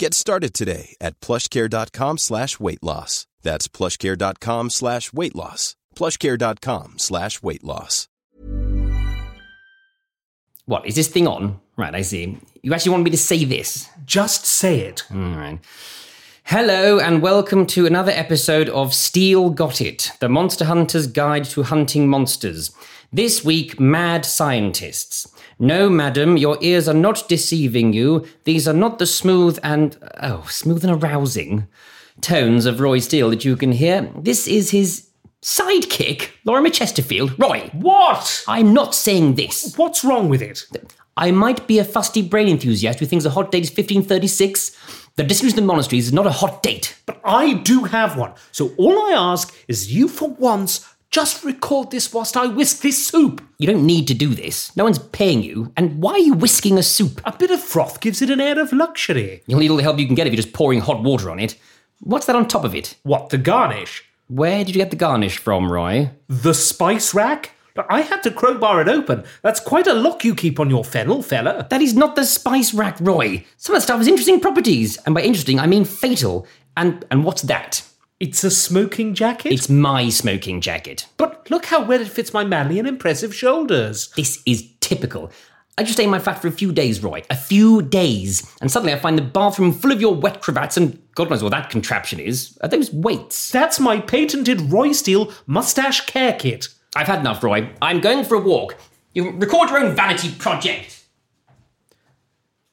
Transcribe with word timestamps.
Get 0.00 0.14
started 0.14 0.54
today 0.54 0.96
at 0.98 1.20
plushcare.com 1.20 2.16
slash 2.16 2.58
weight 2.58 2.82
loss. 2.82 3.26
That's 3.42 3.68
plushcare.com 3.68 4.70
slash 4.70 5.12
weight 5.12 5.36
loss. 5.36 5.76
plushcare.com 5.94 6.94
slash 6.96 7.42
weight 7.42 7.62
loss. 7.62 8.08
What, 10.64 10.86
is 10.86 10.94
this 10.94 11.08
thing 11.08 11.26
on? 11.26 11.60
Right, 11.76 11.94
I 11.94 12.00
see. 12.00 12.38
You 12.62 12.72
actually 12.72 12.92
want 12.92 13.04
me 13.04 13.10
to 13.10 13.18
say 13.18 13.44
this? 13.44 13.90
Just 14.06 14.46
say 14.46 14.80
it. 14.80 15.02
All 15.10 15.18
right. 15.18 15.58
Hello, 16.52 16.98
and 16.98 17.22
welcome 17.22 17.64
to 17.66 17.86
another 17.86 18.10
episode 18.10 18.68
of 18.70 18.92
Steel 18.92 19.50
Got 19.50 19.80
It, 19.80 20.10
the 20.18 20.28
Monster 20.28 20.64
Hunter's 20.64 21.06
Guide 21.06 21.44
to 21.44 21.62
Hunting 21.62 22.08
Monsters. 22.08 22.72
This 23.12 23.44
week, 23.44 23.78
Mad 23.78 24.26
Scientists. 24.26 25.32
No, 25.60 25.88
madam, 25.88 26.36
your 26.36 26.58
ears 26.60 26.88
are 26.88 26.92
not 26.92 27.28
deceiving 27.28 27.92
you. 27.92 28.26
These 28.42 28.66
are 28.66 28.74
not 28.74 28.98
the 28.98 29.06
smooth 29.06 29.60
and, 29.62 29.96
oh, 30.20 30.44
smooth 30.50 30.84
and 30.84 31.00
arousing 31.00 31.68
tones 32.20 32.66
of 32.66 32.80
Roy 32.80 32.98
Steel 32.98 33.30
that 33.30 33.44
you 33.44 33.54
can 33.54 33.70
hear. 33.70 34.10
This 34.18 34.48
is 34.48 34.72
his 34.72 35.06
sidekick, 35.42 36.30
Lorimer 36.44 36.70
Chesterfield. 36.70 37.38
Roy, 37.38 37.70
What? 37.72 38.44
I'm 38.46 38.72
not 38.72 38.94
saying 38.94 39.34
this. 39.34 39.74
What's 39.76 40.04
wrong 40.04 40.28
with 40.28 40.42
it? 40.42 40.64
I 41.16 41.30
might 41.30 41.66
be 41.66 41.78
a 41.78 41.84
fusty 41.84 42.22
brain 42.22 42.48
enthusiast 42.48 42.98
who 42.98 43.06
thinks 43.06 43.24
a 43.24 43.30
hot 43.30 43.50
date 43.52 43.64
is 43.64 43.70
1536. 43.70 44.76
The 45.16 45.24
distribution 45.24 45.58
of 45.58 45.62
the 45.64 45.66
monasteries 45.66 46.06
is 46.06 46.12
not 46.12 46.26
a 46.26 46.32
hot 46.32 46.62
date. 46.62 46.96
But 47.04 47.20
I 47.24 47.54
do 47.54 47.84
have 47.84 48.16
one. 48.16 48.32
So 48.52 48.72
all 48.78 48.98
I 49.08 49.12
ask 49.32 49.54
is 49.68 49.92
you 49.92 50.08
for 50.08 50.30
once 50.30 50.86
just 51.10 51.42
record 51.44 51.90
this 51.90 52.12
whilst 52.12 52.36
I 52.36 52.46
whisk 52.46 52.82
this 52.82 53.04
soup. 53.08 53.42
You 53.58 53.66
don't 53.66 53.84
need 53.84 54.06
to 54.08 54.14
do 54.14 54.28
this. 54.32 54.74
No 54.76 54.84
one's 54.84 55.00
paying 55.00 55.42
you. 55.42 55.72
And 55.76 56.00
why 56.00 56.12
are 56.12 56.18
you 56.20 56.34
whisking 56.34 56.78
a 56.78 56.84
soup? 56.84 57.20
A 57.24 57.36
bit 57.36 57.50
of 57.50 57.60
froth 57.60 58.00
gives 58.00 58.22
it 58.22 58.30
an 58.30 58.40
air 58.40 58.60
of 58.60 58.72
luxury. 58.72 59.42
You'll 59.48 59.58
need 59.58 59.70
all 59.72 59.76
the 59.76 59.82
help 59.82 59.98
you 59.98 60.06
can 60.06 60.14
get 60.14 60.28
if 60.28 60.32
you're 60.32 60.40
just 60.42 60.54
pouring 60.54 60.80
hot 60.80 61.02
water 61.02 61.28
on 61.28 61.40
it. 61.40 61.56
What's 61.98 62.26
that 62.26 62.36
on 62.36 62.46
top 62.46 62.64
of 62.64 62.74
it? 62.76 62.96
What, 63.02 63.30
the 63.30 63.38
garnish? 63.38 64.04
Where 64.30 64.58
did 64.64 64.76
you 64.76 64.80
get 64.80 64.90
the 64.90 64.96
garnish 64.96 65.38
from, 65.38 65.72
Roy? 65.72 66.12
The 66.28 66.54
spice 66.54 67.12
rack? 67.14 67.50
I 67.88 68.02
had 68.02 68.22
to 68.22 68.30
crowbar 68.30 68.80
it 68.80 68.86
open. 68.86 69.24
That's 69.42 69.58
quite 69.58 69.88
a 69.88 69.92
lock 69.92 70.24
you 70.24 70.36
keep 70.36 70.60
on 70.60 70.70
your 70.70 70.84
fennel, 70.84 71.20
fella. 71.20 71.66
That 71.68 71.82
is 71.82 71.94
not 71.94 72.14
the 72.14 72.24
spice 72.24 72.72
rack, 72.72 72.96
Roy. 73.00 73.44
Some 73.56 73.74
of 73.74 73.80
the 73.80 73.84
stuff 73.84 73.98
has 73.98 74.06
interesting 74.06 74.38
properties. 74.38 74.98
And 74.98 75.16
by 75.16 75.22
interesting, 75.22 75.58
I 75.58 75.66
mean 75.66 75.84
fatal. 75.84 76.46
And 76.76 77.04
and 77.10 77.24
what's 77.24 77.42
that? 77.42 77.82
It's 78.20 78.44
a 78.44 78.52
smoking 78.52 79.14
jacket? 79.14 79.50
It's 79.50 79.68
my 79.68 80.10
smoking 80.10 80.60
jacket. 80.60 81.08
But 81.16 81.50
look 81.50 81.64
how 81.64 81.82
well 81.82 82.00
it 82.00 82.08
fits 82.08 82.32
my 82.32 82.44
manly 82.44 82.78
and 82.78 82.86
impressive 82.86 83.34
shoulders. 83.34 84.12
This 84.14 84.40
is 84.46 84.70
typical. 84.78 85.32
I 85.78 85.82
just 85.82 85.94
stay 85.94 86.04
in 86.04 86.10
my 86.10 86.18
flat 86.18 86.42
for 86.42 86.48
a 86.48 86.52
few 86.52 86.72
days, 86.72 87.02
Roy. 87.02 87.22
A 87.30 87.36
few 87.36 87.80
days. 87.80 88.54
And 88.60 88.70
suddenly 88.70 88.92
I 88.92 88.98
find 88.98 89.16
the 89.16 89.22
bathroom 89.22 89.72
full 89.72 89.92
of 89.92 90.00
your 90.00 90.14
wet 90.14 90.42
cravats 90.42 90.76
and 90.76 91.00
God 91.14 91.30
knows 91.30 91.42
what 91.42 91.50
that 91.50 91.70
contraption 91.70 92.20
is. 92.20 92.58
Are 92.60 92.68
those 92.68 92.92
weights? 92.92 93.50
That's 93.50 93.80
my 93.80 93.98
patented 93.98 94.60
Roy 94.72 94.92
Steel 94.92 95.32
mustache 95.46 96.06
care 96.06 96.34
kit. 96.34 96.68
I've 96.94 97.06
had 97.06 97.20
enough, 97.20 97.42
Roy. 97.42 97.70
I'm 97.80 98.00
going 98.00 98.24
for 98.24 98.34
a 98.34 98.40
walk. 98.40 98.76
You 99.14 99.30
record 99.30 99.70
your 99.70 99.78
own 99.78 99.96
vanity 99.96 100.32
project. 100.32 101.04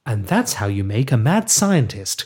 And 0.05 0.25
that's 0.25 0.53
how 0.53 0.67
you 0.67 0.83
make 0.83 1.11
a 1.11 1.17
mad 1.17 1.49
scientist. 1.49 2.25